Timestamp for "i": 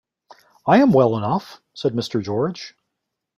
0.65-0.77